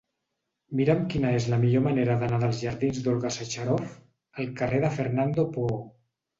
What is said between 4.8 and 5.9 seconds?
de Fernando Poo.